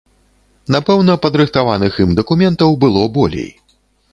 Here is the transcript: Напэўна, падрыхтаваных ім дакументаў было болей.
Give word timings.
Напэўна, 0.75 1.17
падрыхтаваных 1.27 1.99
ім 2.07 2.17
дакументаў 2.21 2.69
было 2.85 3.07
болей. 3.19 3.51